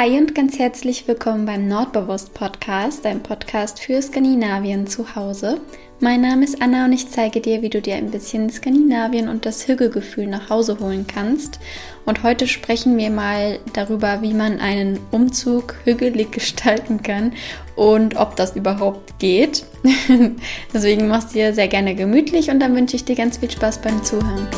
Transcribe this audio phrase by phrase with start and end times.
[0.00, 5.60] Hi und ganz herzlich willkommen beim Nordbewusst Podcast, dein Podcast für Skandinavien zu Hause.
[6.00, 9.44] Mein Name ist Anna und ich zeige dir, wie du dir ein bisschen Skandinavien und
[9.44, 11.60] das Hügelgefühl nach Hause holen kannst.
[12.06, 17.34] Und heute sprechen wir mal darüber, wie man einen Umzug hügelig gestalten kann
[17.76, 19.66] und ob das überhaupt geht.
[20.72, 23.82] Deswegen machst du dir sehr gerne gemütlich und dann wünsche ich dir ganz viel Spaß
[23.82, 24.48] beim Zuhören.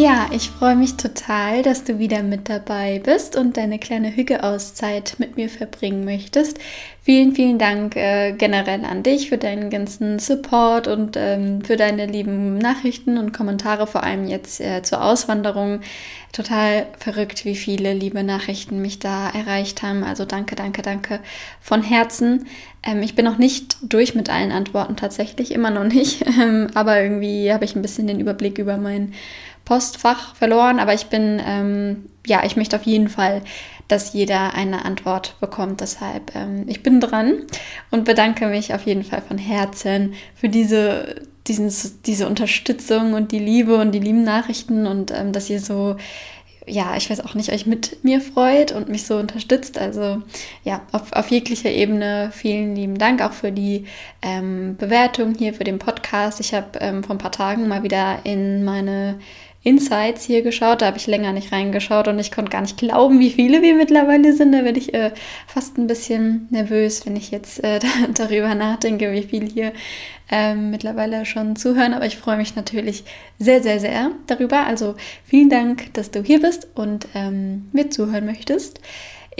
[0.00, 5.16] Ja, ich freue mich total, dass du wieder mit dabei bist und deine kleine Hügeauszeit
[5.18, 6.60] mit mir verbringen möchtest.
[7.02, 12.06] Vielen, vielen Dank äh, generell an dich für deinen ganzen Support und ähm, für deine
[12.06, 15.80] lieben Nachrichten und Kommentare, vor allem jetzt äh, zur Auswanderung.
[16.32, 20.04] Total verrückt, wie viele liebe Nachrichten mich da erreicht haben.
[20.04, 21.20] Also danke, danke, danke
[21.60, 22.46] von Herzen.
[22.84, 26.24] Ähm, ich bin noch nicht durch mit allen Antworten tatsächlich, immer noch nicht.
[26.38, 29.14] Ähm, aber irgendwie habe ich ein bisschen den Überblick über mein
[29.68, 33.42] Postfach verloren, aber ich bin, ähm, ja, ich möchte auf jeden Fall,
[33.86, 35.82] dass jeder eine Antwort bekommt.
[35.82, 37.42] Deshalb, ähm, ich bin dran
[37.90, 41.16] und bedanke mich auf jeden Fall von Herzen für diese,
[41.46, 41.70] diesen,
[42.06, 45.96] diese Unterstützung und die Liebe und die lieben Nachrichten und ähm, dass ihr so
[46.70, 49.78] ja, ich weiß auch nicht, euch mit mir freut und mich so unterstützt.
[49.78, 50.22] Also
[50.64, 53.86] ja, auf, auf jeglicher Ebene vielen lieben Dank auch für die
[54.20, 56.40] ähm, Bewertung hier für den Podcast.
[56.40, 59.18] Ich habe ähm, vor ein paar Tagen mal wieder in meine
[59.68, 60.80] Insights hier geschaut.
[60.80, 63.74] Da habe ich länger nicht reingeschaut und ich konnte gar nicht glauben, wie viele wir
[63.74, 64.52] mittlerweile sind.
[64.52, 65.12] Da werde ich äh,
[65.46, 67.78] fast ein bisschen nervös, wenn ich jetzt äh,
[68.14, 69.72] darüber nachdenke, wie viel hier
[70.30, 71.92] äh, mittlerweile schon zuhören.
[71.92, 73.04] Aber ich freue mich natürlich
[73.38, 74.66] sehr, sehr, sehr darüber.
[74.66, 74.94] Also
[75.24, 78.80] vielen Dank, dass du hier bist und ähm, mir zuhören möchtest.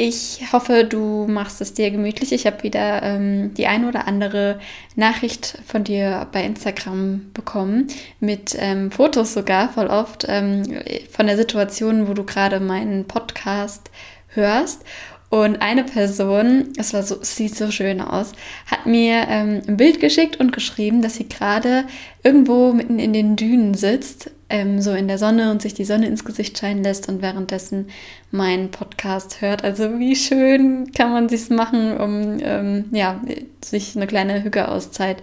[0.01, 2.31] Ich hoffe, du machst es dir gemütlich.
[2.31, 4.61] Ich habe wieder ähm, die eine oder andere
[4.95, 7.89] Nachricht von dir bei Instagram bekommen,
[8.21, 10.63] mit ähm, Fotos sogar voll oft ähm,
[11.11, 13.91] von der Situation, wo du gerade meinen Podcast
[14.29, 14.85] hörst.
[15.31, 18.35] Und eine Person, es so, es sieht so schön aus,
[18.67, 21.87] hat mir ähm, ein Bild geschickt und geschrieben, dass sie gerade
[22.23, 26.07] irgendwo mitten in den Dünen sitzt, ähm, so in der Sonne und sich die Sonne
[26.07, 27.89] ins Gesicht scheinen lässt und währenddessen
[28.31, 29.65] meinen Podcast hört.
[29.65, 33.21] Also wie schön kann man sich's machen, um ähm, ja,
[33.65, 35.23] sich eine kleine Hügeauszeit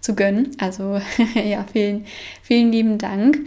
[0.00, 0.50] zu gönnen.
[0.58, 1.00] Also
[1.34, 2.06] ja, vielen,
[2.42, 3.38] vielen lieben Dank.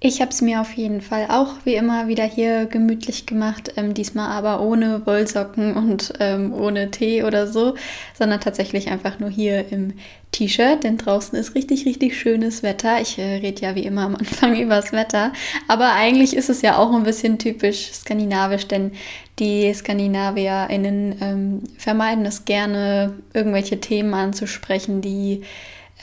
[0.00, 3.94] Ich habe es mir auf jeden Fall auch wie immer wieder hier gemütlich gemacht, ähm,
[3.94, 7.74] diesmal aber ohne Wollsocken und ähm, ohne Tee oder so,
[8.16, 9.94] sondern tatsächlich einfach nur hier im
[10.30, 13.00] T-Shirt, denn draußen ist richtig, richtig schönes Wetter.
[13.00, 15.32] Ich äh, rede ja wie immer am Anfang übers Wetter,
[15.66, 18.92] aber eigentlich ist es ja auch ein bisschen typisch skandinavisch, denn
[19.40, 25.42] die SkandinavierInnen ähm, vermeiden es gerne, irgendwelche Themen anzusprechen, die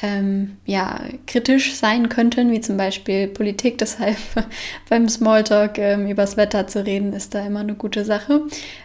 [0.02, 3.78] ähm, ja, kritisch sein könnten, wie zum Beispiel Politik.
[3.86, 4.18] Deshalb
[4.90, 8.42] beim Smalltalk ähm, übers Wetter zu reden, ist da immer eine gute Sache.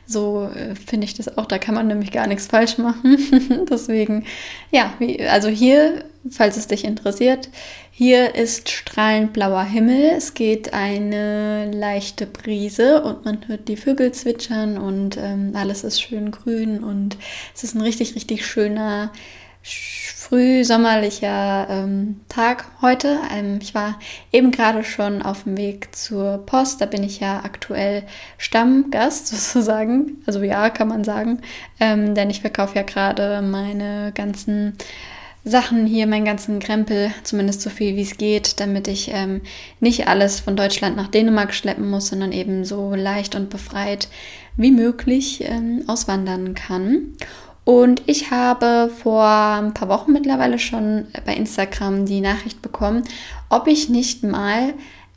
[0.06, 1.47] So äh, finde ich das auch.
[1.47, 3.66] Da kann man nämlich gar nichts falsch machen.
[3.71, 4.25] Deswegen,
[4.71, 7.48] ja, wie, also hier, falls es dich interessiert,
[7.91, 10.12] hier ist strahlend blauer Himmel.
[10.16, 16.00] Es geht eine leichte Brise und man hört die Vögel zwitschern und ähm, alles ist
[16.00, 17.16] schön grün und
[17.54, 19.12] es ist ein richtig, richtig schöner
[19.62, 23.19] frühsommerlicher ähm, Tag heute.
[23.34, 23.98] Ähm, ich war
[24.32, 26.81] eben gerade schon auf dem Weg zur Post.
[26.81, 28.04] Da bin ich ja aktuell
[28.38, 30.22] Stammgast sozusagen.
[30.26, 31.41] Also ja, kann man sagen.
[31.81, 34.76] Ähm, denn ich verkaufe ja gerade meine ganzen
[35.44, 39.41] Sachen hier, meinen ganzen Krempel, zumindest so viel wie es geht, damit ich ähm,
[39.81, 44.09] nicht alles von Deutschland nach Dänemark schleppen muss, sondern eben so leicht und befreit
[44.56, 47.16] wie möglich ähm, auswandern kann.
[47.65, 53.04] Und ich habe vor ein paar Wochen mittlerweile schon bei Instagram die Nachricht bekommen,
[53.48, 54.75] ob ich nicht mal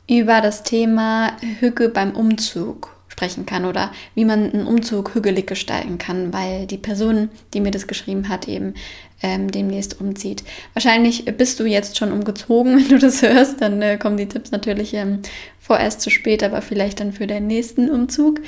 [0.08, 5.98] über das Thema Hüge beim Umzug sprechen kann oder wie man einen Umzug hügelig gestalten
[5.98, 8.74] kann, weil die Person, die mir das geschrieben hat, eben
[9.22, 10.42] ähm, demnächst umzieht.
[10.72, 14.50] Wahrscheinlich bist du jetzt schon umgezogen, wenn du das hörst, dann äh, kommen die Tipps
[14.50, 15.20] natürlich ähm,
[15.60, 18.40] vorerst zu spät, aber vielleicht dann für deinen nächsten Umzug.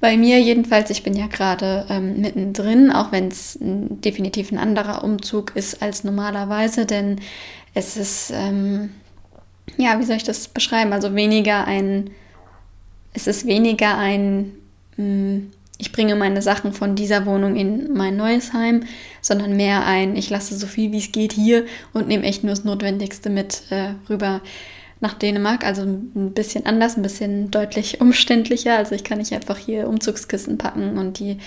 [0.00, 5.02] Bei mir jedenfalls, ich bin ja gerade ähm, mittendrin, auch wenn es definitiv ein anderer
[5.02, 7.20] Umzug ist als normalerweise, denn
[7.72, 8.90] es ist, ähm,
[9.78, 10.92] ja, wie soll ich das beschreiben?
[10.92, 12.10] Also weniger ein,
[13.12, 14.52] es ist weniger ein,
[14.96, 18.82] mh, hm, ich bringe meine Sachen von dieser Wohnung in mein neues Heim,
[19.22, 21.64] sondern mehr ein, ich lasse so viel wie es geht hier
[21.94, 24.42] und nehme echt nur das Notwendigste mit äh, rüber
[25.00, 25.64] nach Dänemark.
[25.64, 28.76] Also ein bisschen anders, ein bisschen deutlich umständlicher.
[28.76, 31.38] Also ich kann nicht einfach hier Umzugskissen packen und die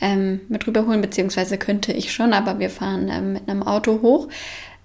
[0.00, 4.28] ähm, mit rüberholen, beziehungsweise könnte ich schon, aber wir fahren ähm, mit einem Auto hoch.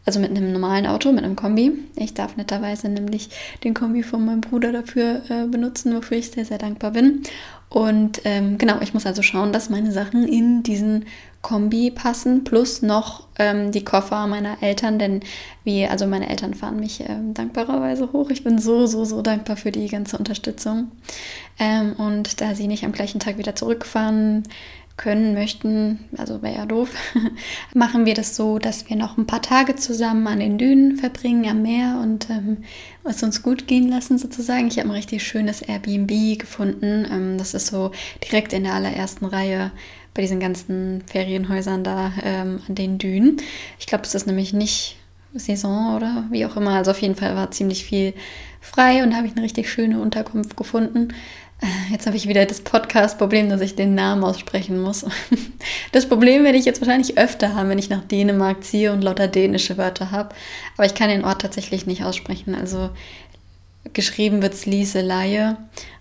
[0.06, 1.72] Also mit einem normalen Auto, mit einem Kombi.
[1.96, 3.30] Ich darf netterweise nämlich
[3.64, 7.24] den Kombi von meinem Bruder dafür äh, benutzen, wofür ich sehr, sehr dankbar bin.
[7.70, 11.06] Und ähm, genau, ich muss also schauen, dass meine Sachen in diesen
[11.42, 15.22] Kombi passen, plus noch ähm, die Koffer meiner Eltern, denn
[15.64, 18.30] wie, also meine Eltern fahren mich ähm, dankbarerweise hoch.
[18.30, 20.92] Ich bin so, so, so dankbar für die ganze Unterstützung.
[21.60, 24.44] Ähm, und da sie nicht am gleichen Tag wieder zurückfahren,
[24.98, 26.90] können, möchten, also wäre ja doof,
[27.74, 31.50] machen wir das so, dass wir noch ein paar Tage zusammen an den Dünen verbringen,
[31.50, 32.58] am Meer und ähm,
[33.04, 34.68] es uns gut gehen lassen sozusagen.
[34.68, 37.06] Ich habe ein richtig schönes Airbnb gefunden.
[37.12, 37.92] Ähm, das ist so
[38.24, 39.72] direkt in der allerersten Reihe
[40.14, 43.42] bei diesen ganzen Ferienhäusern da ähm, an den Dünen.
[43.80, 44.98] Ich glaube, es ist nämlich nicht
[45.34, 46.72] Saison oder wie auch immer.
[46.72, 48.14] Also auf jeden Fall war ziemlich viel
[48.62, 51.10] frei und habe ich eine richtig schöne Unterkunft gefunden.
[51.90, 55.06] Jetzt habe ich wieder das Podcast-Problem, dass ich den Namen aussprechen muss.
[55.92, 59.30] Das Problem werde ich jetzt wahrscheinlich öfter haben, wenn ich nach Dänemark ziehe und lauter
[59.30, 60.36] dänische Wörter habe.
[60.76, 62.54] Aber ich kann den Ort tatsächlich nicht aussprechen.
[62.54, 62.90] Also
[63.94, 65.56] geschrieben wird es Lieseleie,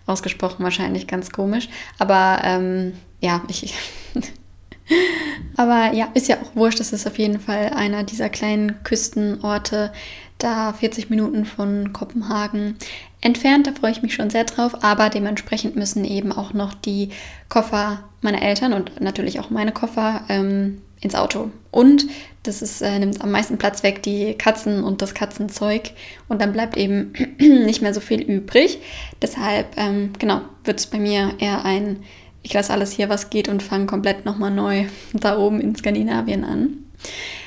[0.07, 1.69] ausgesprochen wahrscheinlich ganz komisch.
[1.99, 3.75] Aber ähm, ja, ich.
[5.57, 6.81] Aber ja, ist ja auch wurscht.
[6.81, 9.93] Das ist auf jeden Fall einer dieser kleinen Küstenorte,
[10.39, 12.77] da 40 Minuten von Kopenhagen
[13.25, 13.67] entfernt.
[13.67, 14.85] Da freue ich mich schon sehr drauf.
[14.85, 17.11] Aber dementsprechend müssen eben auch noch die
[17.49, 21.51] Koffer meiner Eltern und natürlich auch meine Koffer ähm, ins Auto.
[21.71, 22.07] Und
[22.45, 25.91] das ist, äh, nimmt am meisten Platz weg, die Katzen und das Katzenzeug.
[26.29, 28.79] Und dann bleibt eben nicht mehr so viel übrig.
[29.21, 32.03] Deshalb, ähm, genau, wird es bei mir eher ein,
[32.43, 36.45] ich lasse alles hier, was geht und fange komplett nochmal neu da oben in Skandinavien
[36.45, 36.85] an.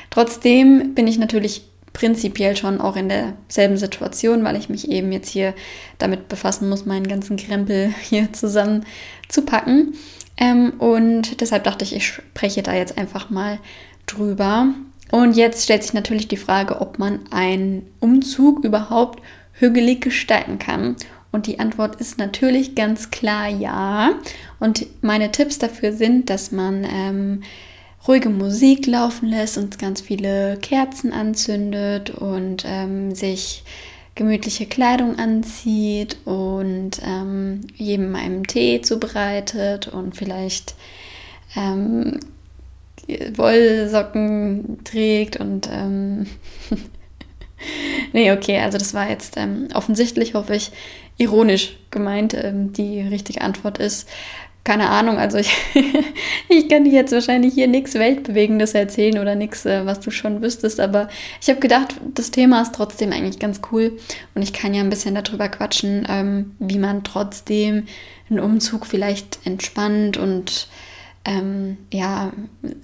[0.09, 1.63] Trotzdem bin ich natürlich
[1.97, 5.55] prinzipiell schon auch in derselben Situation, weil ich mich eben jetzt hier
[5.97, 8.85] damit befassen muss, meinen ganzen Krempel hier zusammen
[9.27, 9.95] zu packen.
[10.38, 13.57] Ähm, und deshalb dachte ich, ich spreche da jetzt einfach mal
[14.05, 14.67] drüber.
[15.09, 19.23] Und jetzt stellt sich natürlich die Frage, ob man einen Umzug überhaupt
[19.53, 20.97] hügelig gestalten kann.
[21.31, 24.11] Und die Antwort ist natürlich ganz klar ja.
[24.59, 27.41] Und meine Tipps dafür sind, dass man ähm,
[28.07, 33.63] ruhige Musik laufen lässt und ganz viele Kerzen anzündet und ähm, sich
[34.15, 40.75] gemütliche Kleidung anzieht und ähm, jedem einen Tee zubereitet und vielleicht
[41.56, 42.19] ähm,
[43.36, 46.27] Wollsocken trägt und ähm
[48.13, 50.71] nee, okay, also das war jetzt ähm, offensichtlich, hoffe ich,
[51.18, 52.33] ironisch gemeint.
[52.33, 54.07] Ähm, die richtige Antwort ist,
[54.67, 55.49] keine Ahnung, also ich,
[56.49, 60.41] ich kann dir jetzt wahrscheinlich hier nichts Weltbewegendes erzählen oder nichts, äh, was du schon
[60.41, 61.07] wüsstest, aber
[61.41, 63.97] ich habe gedacht, das Thema ist trotzdem eigentlich ganz cool
[64.35, 67.87] und ich kann ja ein bisschen darüber quatschen, ähm, wie man trotzdem
[68.29, 70.67] einen Umzug vielleicht entspannt und
[71.23, 72.33] ähm, ja,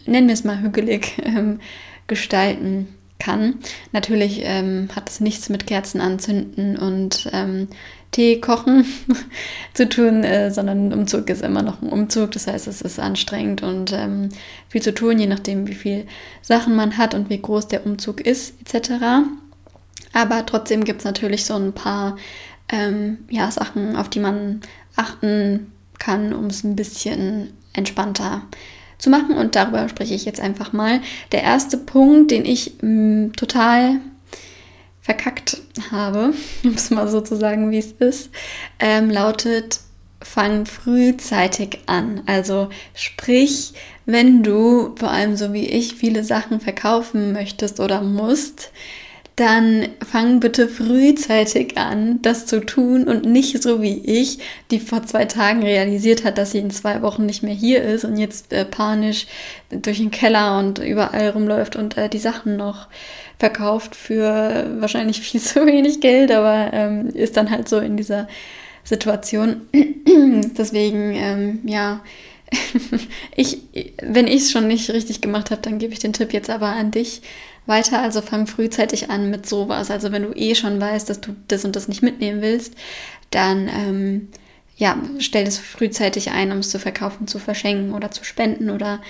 [0.05, 1.59] nennen wir es mal hügelig ähm,
[2.07, 2.87] gestalten
[3.23, 3.55] kann.
[3.91, 7.69] Natürlich ähm, hat es nichts mit Kerzen anzünden und ähm,
[8.11, 8.85] Tee kochen
[9.73, 12.31] zu tun, äh, sondern ein Umzug ist immer noch ein Umzug.
[12.31, 14.29] Das heißt, es ist anstrengend und ähm,
[14.67, 16.05] viel zu tun, je nachdem, wie viel
[16.41, 19.25] Sachen man hat und wie groß der Umzug ist, etc.
[20.11, 22.17] Aber trotzdem gibt es natürlich so ein paar
[22.69, 24.61] ähm, ja, Sachen, auf die man
[24.95, 28.57] achten kann, um es ein bisschen entspannter zu
[29.09, 29.35] machen.
[29.35, 31.01] Und darüber spreche ich jetzt einfach mal.
[31.31, 33.99] Der erste Punkt, den ich mh, total
[35.01, 35.61] verkackt
[35.91, 36.33] habe,
[36.63, 38.29] um es mal so zu sagen, wie es ist,
[38.79, 39.81] ähm, lautet,
[40.21, 42.23] fang frühzeitig an.
[42.25, 43.73] Also sprich,
[44.05, 48.71] wenn du vor allem so wie ich viele Sachen verkaufen möchtest oder musst,
[49.35, 54.37] dann fang bitte frühzeitig an, das zu tun und nicht so wie ich,
[54.69, 58.05] die vor zwei Tagen realisiert hat, dass sie in zwei Wochen nicht mehr hier ist
[58.05, 59.25] und jetzt äh, panisch
[59.71, 62.87] durch den Keller und überall rumläuft und äh, die Sachen noch
[63.39, 68.27] verkauft für wahrscheinlich viel zu wenig Geld, aber ähm, ist dann halt so in dieser
[68.83, 69.61] Situation.
[70.57, 72.01] Deswegen, ähm, ja,
[73.35, 73.61] ich,
[74.01, 76.67] wenn ich es schon nicht richtig gemacht habe, dann gebe ich den Tipp jetzt aber
[76.67, 77.23] an dich
[77.65, 78.01] weiter.
[78.01, 79.91] Also fang frühzeitig an mit sowas.
[79.91, 82.75] Also wenn du eh schon weißt, dass du das und das nicht mitnehmen willst,
[83.31, 84.29] dann ähm,
[84.75, 89.01] ja, stell es frühzeitig ein, um es zu verkaufen, zu verschenken oder zu spenden oder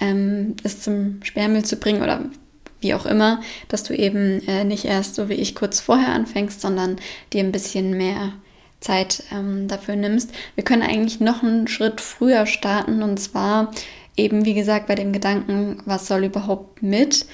[0.00, 2.24] ähm, es zum Sperrmüll zu bringen oder
[2.80, 6.60] wie auch immer, dass du eben äh, nicht erst so wie ich kurz vorher anfängst,
[6.60, 6.96] sondern
[7.32, 8.32] dir ein bisschen mehr
[8.80, 10.32] Zeit ähm, dafür nimmst.
[10.56, 13.70] Wir können eigentlich noch einen Schritt früher starten und zwar
[14.16, 17.26] eben, wie gesagt, bei dem Gedanken, was soll überhaupt mit?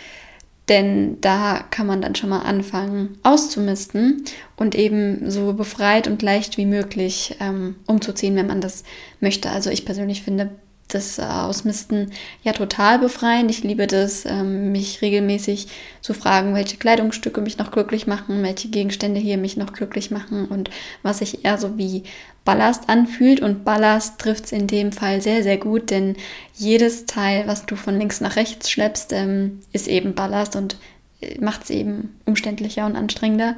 [0.69, 4.25] Denn da kann man dann schon mal anfangen auszumisten
[4.57, 8.85] und eben so befreit und leicht wie möglich ähm, umzuziehen, wenn man das
[9.21, 9.51] möchte.
[9.51, 10.51] Also ich persönlich finde,
[10.89, 13.51] das Ausmisten ja total befreiend.
[13.51, 15.69] Ich liebe das, ähm, mich regelmäßig
[16.01, 20.47] zu fragen, welche Kleidungsstücke mich noch glücklich machen, welche Gegenstände hier mich noch glücklich machen
[20.47, 20.71] und
[21.03, 22.05] was sich eher so wie
[22.45, 23.41] Ballast anfühlt.
[23.41, 26.17] Und Ballast trifft es in dem Fall sehr, sehr gut, denn
[26.55, 30.79] jedes Teil, was du von links nach rechts schleppst, ähm, ist eben Ballast und
[31.21, 33.57] äh, macht es eben umständlicher und anstrengender.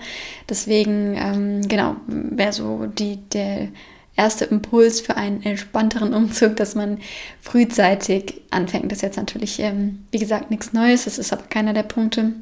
[0.49, 3.69] Deswegen, ähm, genau, wäre so die, der
[4.17, 6.99] erste Impuls für einen entspannteren Umzug, dass man
[7.40, 8.90] frühzeitig anfängt.
[8.90, 12.33] Das ist jetzt natürlich, ähm, wie gesagt, nichts Neues, das ist aber keiner der Punkte.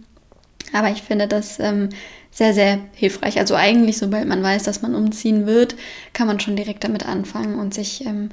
[0.73, 1.89] Aber ich finde das ähm,
[2.31, 3.39] sehr, sehr hilfreich.
[3.39, 5.77] Also eigentlich, sobald man weiß, dass man umziehen wird,
[6.13, 8.31] kann man schon direkt damit anfangen und sich ähm,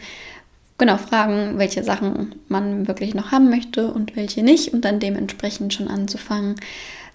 [0.78, 5.74] genau fragen, welche Sachen man wirklich noch haben möchte und welche nicht und dann dementsprechend
[5.74, 6.56] schon anzufangen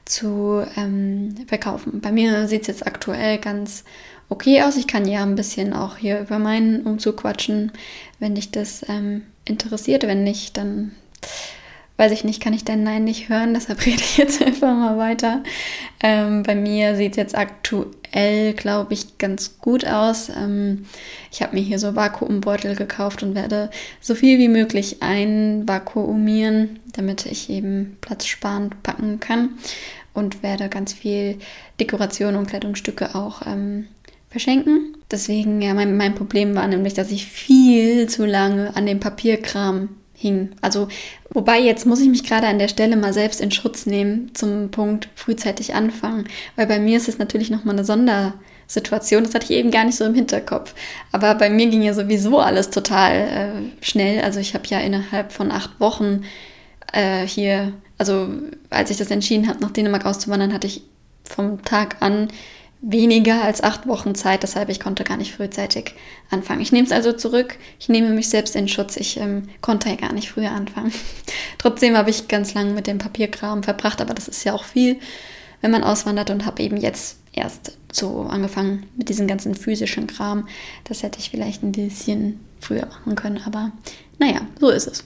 [0.05, 2.01] zu ähm, verkaufen.
[2.01, 3.85] Bei mir sieht es jetzt aktuell ganz
[4.31, 4.77] okay aus.
[4.77, 7.73] Ich kann ja ein bisschen auch hier über meinen Umzug quatschen,
[8.19, 10.05] wenn dich das ähm, interessiert.
[10.05, 10.93] Wenn nicht, dann
[12.01, 13.53] weiß ich nicht, kann ich dein Nein nicht hören.
[13.55, 15.43] Deshalb rede ich jetzt einfach mal weiter.
[16.03, 20.31] Ähm, bei mir sieht es jetzt aktuell, glaube ich, ganz gut aus.
[20.31, 20.87] Ähm,
[21.31, 23.71] ich habe mir hier so Vakuumbeutel gekauft und werde
[24.01, 29.51] so viel wie möglich einvakuumieren, damit ich eben platzsparend packen kann.
[30.13, 31.39] Und werde ganz viel
[31.79, 33.87] Dekoration und Kleidungsstücke auch ähm,
[34.31, 34.97] verschenken.
[35.11, 39.89] Deswegen, ja, mein, mein Problem war nämlich, dass ich viel zu lange an dem Papierkram
[40.15, 40.51] hing.
[40.61, 40.89] Also,
[41.31, 44.71] wobei jetzt muss ich mich gerade an der Stelle mal selbst in Schutz nehmen zum
[44.71, 49.25] Punkt frühzeitig anfangen, weil bei mir ist es natürlich nochmal eine Sondersituation.
[49.25, 50.75] Das hatte ich eben gar nicht so im Hinterkopf.
[51.11, 54.23] Aber bei mir ging ja sowieso alles total äh, schnell.
[54.23, 56.23] Also ich habe ja innerhalb von acht Wochen
[56.93, 58.29] äh, hier, also
[58.69, 60.83] als ich das entschieden habe, nach Dänemark auszuwandern, hatte ich
[61.25, 62.29] vom Tag an
[62.83, 65.95] weniger als acht Wochen Zeit, deshalb ich konnte gar nicht frühzeitig
[66.31, 66.63] anfangen.
[66.63, 69.97] Ich nehme es also zurück, ich nehme mich selbst in Schutz, ich ähm, konnte ja
[69.97, 70.93] gar nicht früher anfangen.
[71.59, 74.99] Trotzdem habe ich ganz lange mit dem Papierkram verbracht, aber das ist ja auch viel,
[75.61, 80.49] wenn man auswandert und habe eben jetzt erst so angefangen mit diesem ganzen physischen Kram.
[80.85, 83.73] Das hätte ich vielleicht ein bisschen früher machen können, aber
[84.19, 85.05] naja, so ist es.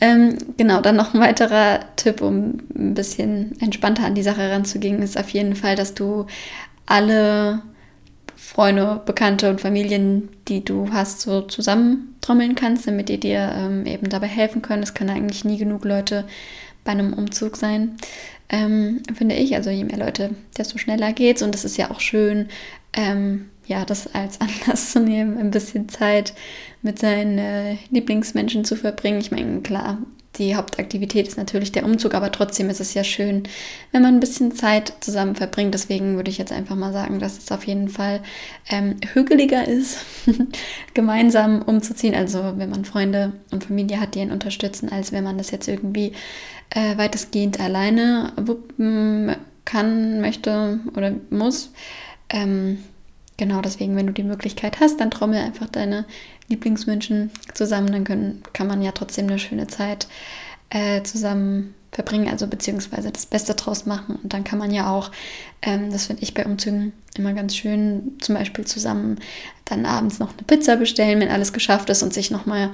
[0.00, 5.00] Ähm, genau, dann noch ein weiterer Tipp, um ein bisschen entspannter an die Sache ranzugehen,
[5.00, 6.26] ist auf jeden Fall, dass du
[6.86, 7.62] alle
[8.36, 14.08] Freunde, Bekannte und Familien, die du hast, so zusammentrommeln kannst, damit die dir ähm, eben
[14.08, 14.82] dabei helfen können.
[14.82, 16.24] Es können eigentlich nie genug Leute
[16.84, 17.96] bei einem Umzug sein,
[18.48, 19.54] ähm, finde ich.
[19.54, 21.42] Also je mehr Leute, desto schneller geht's.
[21.42, 22.48] Und es ist ja auch schön,
[22.92, 26.34] ähm, ja, das als Anlass zu nehmen, ein bisschen Zeit
[26.82, 29.20] mit seinen äh, Lieblingsmenschen zu verbringen.
[29.20, 29.98] Ich meine, klar,
[30.42, 33.44] die Hauptaktivität ist natürlich der Umzug, aber trotzdem ist es ja schön,
[33.92, 35.72] wenn man ein bisschen Zeit zusammen verbringt.
[35.72, 38.20] Deswegen würde ich jetzt einfach mal sagen, dass es auf jeden Fall
[38.68, 39.98] ähm, hügeliger ist,
[40.94, 42.14] gemeinsam umzuziehen.
[42.14, 45.68] Also wenn man Freunde und Familie hat, die ihn unterstützen, als wenn man das jetzt
[45.68, 46.12] irgendwie
[46.70, 51.72] äh, weitestgehend alleine wuppen kann, möchte oder muss.
[52.30, 52.78] Ähm,
[53.36, 56.04] genau deswegen, wenn du die Möglichkeit hast, dann trommel einfach deine
[56.52, 60.06] Lieblingsmenschen zusammen, dann können, kann man ja trotzdem eine schöne Zeit
[60.70, 64.16] äh, zusammen verbringen, also beziehungsweise das Beste draus machen.
[64.22, 65.10] Und dann kann man ja auch,
[65.60, 69.18] ähm, das finde ich bei Umzügen immer ganz schön, zum Beispiel zusammen
[69.66, 72.70] dann abends noch eine Pizza bestellen, wenn alles geschafft ist und sich nochmal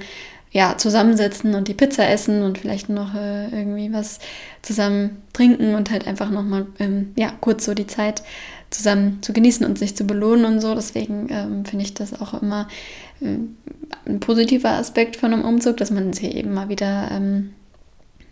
[0.51, 4.19] ja, zusammensetzen und die Pizza essen und vielleicht noch äh, irgendwie was
[4.61, 8.23] zusammen trinken und halt einfach nochmal, ähm, ja, kurz so die Zeit
[8.69, 10.75] zusammen zu genießen und sich zu belohnen und so.
[10.75, 12.67] Deswegen ähm, finde ich das auch immer
[13.21, 13.37] äh,
[14.05, 17.53] ein positiver Aspekt von einem Umzug, dass man sich eben mal wieder ähm,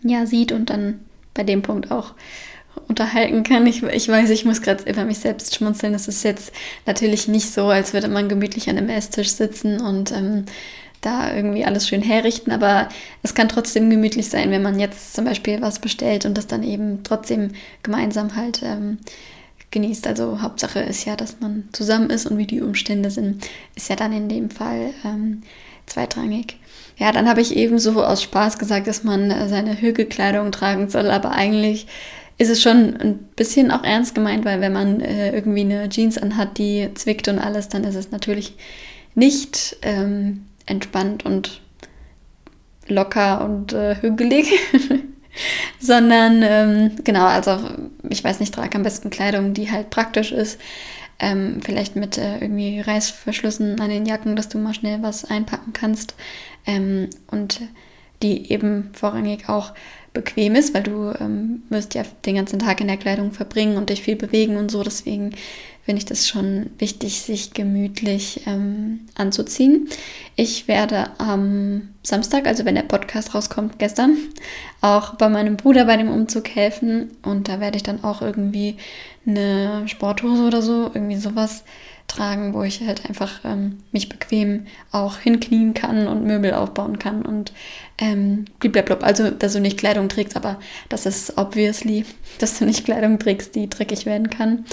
[0.03, 0.99] ja, sieht und dann
[1.33, 2.13] bei dem Punkt auch
[2.87, 3.65] unterhalten kann.
[3.65, 5.93] Ich, ich weiß, ich muss gerade über mich selbst schmunzeln.
[5.93, 6.51] Es ist jetzt
[6.85, 10.45] natürlich nicht so, als würde man gemütlich an einem Esstisch sitzen und ähm,
[11.01, 12.89] da irgendwie alles schön herrichten, aber
[13.21, 16.63] es kann trotzdem gemütlich sein, wenn man jetzt zum Beispiel was bestellt und das dann
[16.63, 17.51] eben trotzdem
[17.83, 18.97] gemeinsam halt ähm,
[19.71, 20.07] genießt.
[20.07, 23.45] Also Hauptsache ist ja, dass man zusammen ist und wie die Umstände sind,
[23.75, 25.43] ist ja dann in dem Fall ähm,
[25.85, 26.57] zweitrangig.
[26.97, 30.89] Ja, dann habe ich eben so aus Spaß gesagt, dass man äh, seine Hügelkleidung tragen
[30.89, 31.87] soll, aber eigentlich
[32.37, 36.17] ist es schon ein bisschen auch ernst gemeint, weil wenn man äh, irgendwie eine Jeans
[36.17, 38.55] anhat, die zwickt und alles, dann ist es natürlich
[39.15, 41.61] nicht ähm, entspannt und
[42.87, 44.51] locker und äh, hügelig.
[45.79, 47.59] sondern ähm, genau, also
[48.09, 50.59] ich weiß nicht, trage am besten Kleidung, die halt praktisch ist.
[51.19, 55.73] Ähm, vielleicht mit äh, irgendwie Reißverschlüssen an den Jacken, dass du mal schnell was einpacken
[55.73, 56.13] kannst.
[56.67, 57.61] Ähm, und
[58.23, 59.73] die eben vorrangig auch
[60.13, 63.89] bequem ist, weil du ähm, wirst ja den ganzen Tag in der Kleidung verbringen und
[63.89, 64.83] dich viel bewegen und so.
[64.83, 65.35] Deswegen
[65.83, 69.87] finde ich das schon wichtig, sich gemütlich ähm, anzuziehen.
[70.35, 74.17] Ich werde am Samstag, also wenn der Podcast rauskommt, gestern,
[74.81, 77.11] auch bei meinem Bruder bei dem Umzug helfen.
[77.23, 78.77] Und da werde ich dann auch irgendwie
[79.25, 81.63] eine Sporthose oder so, irgendwie sowas
[82.07, 87.23] tragen, wo ich halt einfach ähm, mich bequem auch hinknien kann und Möbel aufbauen kann
[87.23, 87.51] und
[87.97, 89.05] ähm, blablabla.
[89.05, 90.59] Also, dass du nicht Kleidung trägst, aber
[90.89, 92.05] das ist obviously,
[92.39, 94.65] dass du nicht Kleidung trägst, die dreckig werden kann.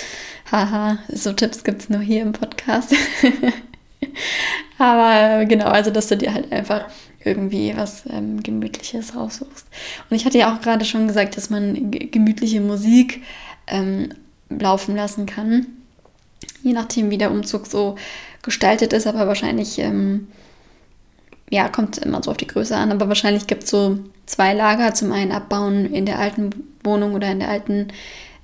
[0.51, 2.95] Haha, so Tipps gibt es nur hier im Podcast.
[4.79, 6.87] aber genau, also, dass du dir halt einfach
[7.25, 9.67] irgendwie was ähm, Gemütliches raussuchst.
[10.09, 13.23] Und ich hatte ja auch gerade schon gesagt, dass man gemütliche Musik
[13.67, 14.11] ähm,
[14.51, 15.67] laufen lassen kann
[16.63, 17.97] je nachdem, wie der Umzug so
[18.43, 20.29] gestaltet ist, aber wahrscheinlich, ähm,
[21.51, 24.95] ja, kommt immer so auf die Größe an, aber wahrscheinlich gibt es so zwei Lager.
[24.95, 26.51] Zum einen abbauen in der alten
[26.83, 27.89] Wohnung oder in der alten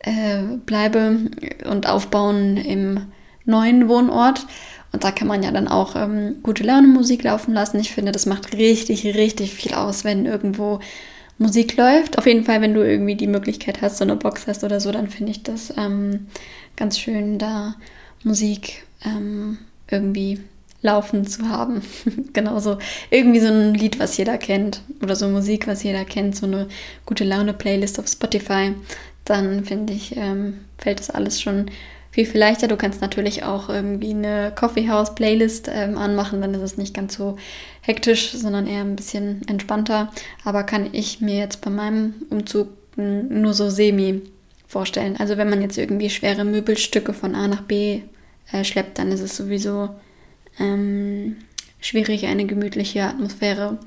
[0.01, 1.31] äh, Bleibe
[1.69, 3.07] und aufbauen im
[3.45, 4.47] neuen Wohnort.
[4.93, 7.79] Und da kann man ja dann auch ähm, gute Laune Musik laufen lassen.
[7.79, 10.81] Ich finde, das macht richtig, richtig viel aus, wenn irgendwo
[11.41, 12.19] Musik läuft.
[12.19, 14.93] Auf jeden Fall, wenn du irgendwie die Möglichkeit hast, so eine Box hast oder so,
[14.93, 16.27] dann finde ich das ähm,
[16.77, 17.77] ganz schön, da
[18.25, 19.57] Musik ähm,
[19.91, 20.41] irgendwie
[20.83, 21.81] laufen zu haben.
[22.35, 22.77] Genauso
[23.11, 26.69] irgendwie so ein Lied, was jeder kennt oder so Musik, was jeder kennt, so eine
[27.07, 28.75] gute Laune-Playlist auf Spotify.
[29.25, 31.71] Dann finde ich, ähm, fällt das alles schon
[32.25, 32.69] viel, viel leichter.
[32.69, 37.37] Du kannst natürlich auch irgendwie eine Coffeehouse-Playlist ähm, anmachen, dann ist es nicht ganz so
[37.81, 40.13] hektisch, sondern eher ein bisschen entspannter.
[40.45, 44.23] Aber kann ich mir jetzt bei meinem Umzug nur so semi
[44.67, 45.17] vorstellen.
[45.19, 48.03] Also wenn man jetzt irgendwie schwere Möbelstücke von A nach B
[48.53, 49.89] äh, schleppt, dann ist es sowieso
[50.59, 51.37] ähm,
[51.81, 53.79] schwierig, eine gemütliche Atmosphäre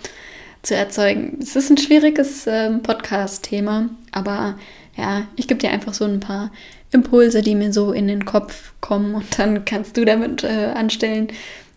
[0.64, 1.38] zu erzeugen.
[1.40, 4.58] Es ist ein schwieriges ähm, Podcast-Thema, aber
[4.96, 6.52] ja, ich gebe dir einfach so ein paar
[6.92, 11.28] Impulse, die mir so in den Kopf kommen und dann kannst du damit äh, anstellen,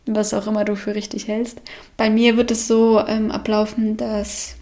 [0.07, 1.61] was auch immer du für richtig hältst.
[1.97, 4.57] Bei mir wird es so ähm, ablaufen, dass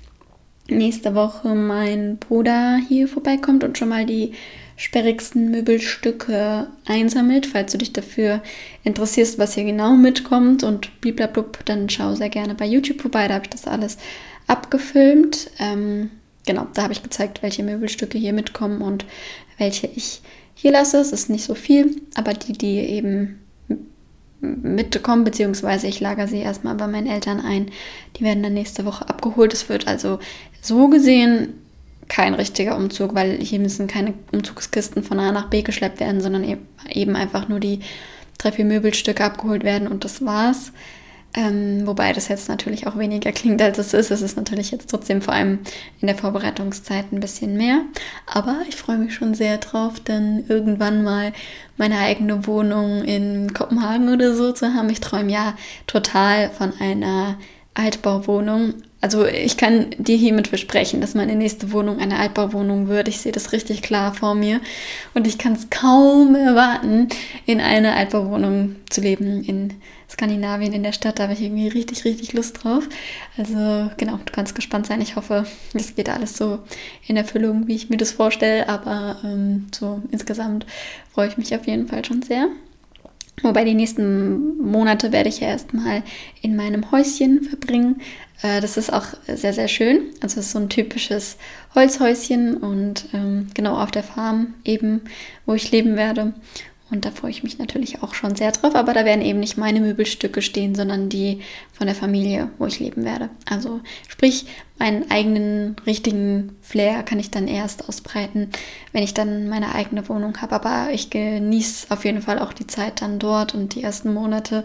[0.69, 4.33] nächste Woche mein Bruder hier vorbeikommt und schon mal die
[4.77, 7.47] sperrigsten Möbelstücke einsammelt.
[7.47, 8.43] Falls du dich dafür
[8.83, 13.29] interessierst, was hier genau mitkommt und bliblablub, dann schau sehr gerne bei YouTube vorbei.
[13.29, 13.99] Da habe ich das alles
[14.47, 15.51] abgefilmt.
[15.59, 16.11] Ähm,
[16.47, 19.05] genau, da habe ich gezeigt, welche Möbelstücke hier mitkommen und
[19.59, 20.21] welche ich
[20.55, 20.99] hier lasse.
[20.99, 23.41] Es ist nicht so viel, aber die, die eben
[24.41, 27.71] mitkommen, beziehungsweise ich lagere sie erstmal bei meinen Eltern ein.
[28.17, 29.53] Die werden dann nächste Woche abgeholt.
[29.53, 30.19] Es wird also
[30.61, 31.55] so gesehen
[32.09, 36.45] kein richtiger Umzug, weil hier müssen keine Umzugskisten von A nach B geschleppt werden, sondern
[36.45, 36.59] e-,
[36.91, 37.81] eben einfach nur die
[38.39, 40.73] drei, vier Möbelstücke abgeholt werden und das war's.
[41.37, 44.13] Ähm, wobei das jetzt natürlich auch weniger klingt, als es ist.
[44.13, 45.59] Es ist natürlich jetzt trotzdem vor allem
[46.01, 47.81] in der Vorbereitungszeit ein bisschen mehr.
[48.27, 51.33] Aber ich freue mich schon sehr drauf, dann irgendwann mal
[51.77, 54.89] meine eigene Wohnung in Kopenhagen oder so zu haben.
[54.91, 55.55] Ich träume ja
[55.89, 57.37] total von einer
[57.75, 58.75] Altbauwohnung.
[59.05, 63.07] Also ich kann dir hiermit versprechen, dass meine nächste Wohnung eine Altbauwohnung wird.
[63.07, 64.63] Ich sehe das richtig klar vor mir
[65.13, 67.11] und ich kann es kaum erwarten,
[67.45, 69.75] in einer Altbauwohnung zu leben in
[70.11, 71.19] Skandinavien, in der Stadt.
[71.19, 72.89] Da habe ich irgendwie richtig, richtig Lust drauf.
[73.37, 75.03] Also genau, du kannst gespannt sein.
[75.03, 76.61] Ich hoffe, es geht alles so
[77.07, 78.71] in Erfüllung, wie ich mir das vorstelle.
[78.71, 80.65] Aber ähm, so insgesamt
[81.13, 82.49] freue ich mich auf jeden Fall schon sehr.
[83.43, 86.03] Wobei die nächsten Monate werde ich ja erstmal
[86.41, 88.01] in meinem Häuschen verbringen.
[88.43, 90.11] Äh, das ist auch sehr, sehr schön.
[90.21, 91.37] Also es ist so ein typisches
[91.75, 95.03] Holzhäuschen und ähm, genau auf der Farm eben,
[95.47, 96.35] wo ich leben werde.
[96.95, 98.77] Und da freue ich mich natürlich auch schon sehr drauf.
[98.77, 101.41] Aber da werden eben nicht meine Möbelstücke stehen, sondern die
[101.73, 103.31] von der Familie, wo ich leben werde.
[103.51, 104.47] Also sprich,
[104.79, 108.51] meinen eigenen richtigen Flair kann ich dann erst ausbreiten,
[108.93, 110.55] wenn ich dann meine eigene Wohnung habe.
[110.55, 114.65] Aber ich genieße auf jeden Fall auch die Zeit dann dort und die ersten Monate.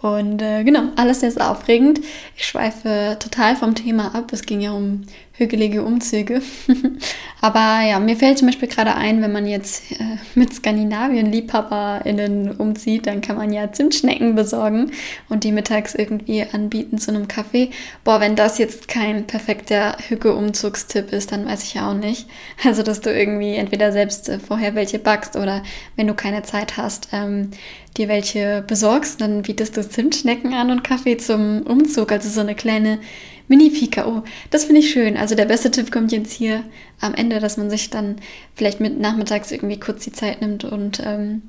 [0.00, 2.00] Und äh, genau, alles sehr, sehr aufregend.
[2.36, 4.32] Ich schweife total vom Thema ab.
[4.32, 5.02] Es ging ja um
[5.36, 6.40] hügelige Umzüge.
[7.40, 13.06] Aber ja, mir fällt zum Beispiel gerade ein, wenn man jetzt äh, mit Skandinavien-LiebhaberInnen umzieht,
[13.06, 14.92] dann kann man ja Zimtschnecken besorgen
[15.28, 17.70] und die mittags irgendwie anbieten zu einem Kaffee.
[18.04, 22.26] Boah, wenn das jetzt kein perfekter Hüge-Umzugstipp ist, dann weiß ich ja auch nicht.
[22.64, 25.62] Also, dass du irgendwie entweder selbst äh, vorher welche backst oder
[25.96, 27.50] wenn du keine Zeit hast, ähm,
[27.96, 32.10] dir welche besorgst, dann bietest du Zimtschnecken an und Kaffee zum Umzug.
[32.10, 32.98] Also so eine kleine
[33.48, 34.06] Mini-Fika.
[34.06, 35.16] Oh, das finde ich schön.
[35.16, 36.64] Also der beste Tipp kommt jetzt hier
[37.00, 38.16] am Ende, dass man sich dann
[38.54, 41.42] vielleicht mit nachmittags irgendwie kurz die Zeit nimmt und ähm,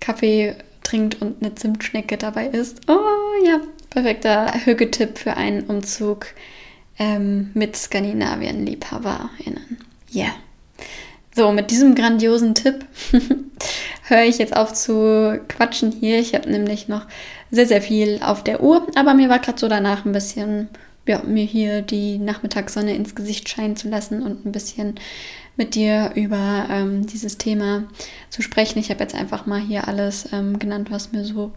[0.00, 2.80] Kaffee trinkt und eine Zimtschnecke dabei isst.
[2.88, 6.26] Oh ja, perfekter Hügetipp für einen Umzug
[6.98, 9.78] ähm, mit Skandinavien-LiebhaberInnen.
[10.10, 10.24] Ja.
[10.24, 10.34] Yeah.
[11.34, 12.84] So, mit diesem grandiosen Tipp
[14.08, 16.18] höre ich jetzt auf zu quatschen hier.
[16.18, 17.06] Ich habe nämlich noch
[17.52, 20.68] sehr, sehr viel auf der Uhr, aber mir war gerade so danach ein bisschen,
[21.08, 24.94] ja, mir hier die Nachmittagssonne ins Gesicht scheinen zu lassen und ein bisschen
[25.56, 27.84] mit dir über ähm, dieses Thema
[28.30, 28.78] zu sprechen.
[28.78, 31.52] Ich habe jetzt einfach mal hier alles ähm, genannt, was mir so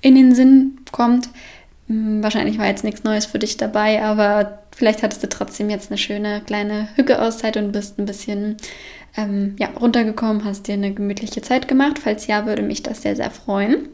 [0.00, 1.28] in den Sinn kommt.
[1.86, 5.90] Hm, wahrscheinlich war jetzt nichts Neues für dich dabei, aber vielleicht hattest du trotzdem jetzt
[5.90, 8.56] eine schöne kleine Hücke-Auszeit und bist ein bisschen
[9.16, 11.98] ähm, ja, runtergekommen, hast dir eine gemütliche Zeit gemacht.
[12.02, 13.88] Falls ja, würde mich das sehr, sehr freuen.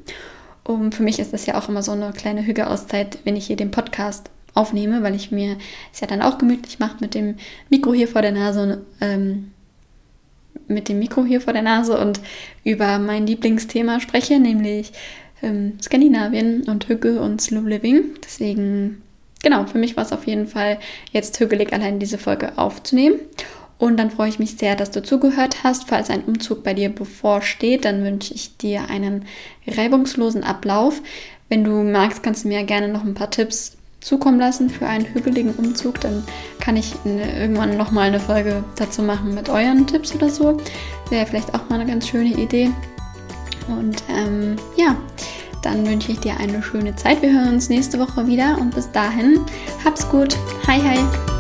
[0.64, 3.57] Und für mich ist das ja auch immer so eine kleine Hüge-Auszeit, wenn ich hier
[3.57, 5.56] den Podcast aufnehme, weil ich mir
[5.92, 7.36] es ja dann auch gemütlich mache mit dem
[7.68, 9.52] Mikro hier vor der Nase ähm,
[10.70, 12.20] mit dem Mikro hier vor der Nase und
[12.64, 14.92] über mein Lieblingsthema spreche, nämlich
[15.42, 18.14] ähm, Skandinavien und Hügge und Slow Living.
[18.24, 19.02] Deswegen,
[19.42, 20.78] genau, für mich war es auf jeden Fall
[21.12, 23.20] jetzt hügelig, allein diese Folge aufzunehmen.
[23.78, 25.88] Und dann freue ich mich sehr, dass du zugehört hast.
[25.88, 29.24] Falls ein Umzug bei dir bevorsteht, dann wünsche ich dir einen
[29.66, 31.00] reibungslosen Ablauf.
[31.48, 35.06] Wenn du magst, kannst du mir gerne noch ein paar Tipps zukommen lassen für einen
[35.06, 36.00] hügeligen Umzug.
[36.00, 36.24] Dann
[36.60, 40.56] kann ich irgendwann nochmal eine Folge dazu machen mit euren Tipps oder so.
[41.10, 42.70] Wäre vielleicht auch mal eine ganz schöne Idee.
[43.68, 44.96] Und ähm, ja,
[45.62, 47.22] dann wünsche ich dir eine schöne Zeit.
[47.22, 49.40] Wir hören uns nächste Woche wieder und bis dahin,
[49.84, 50.36] hab's gut.
[50.66, 51.39] Hi, hi.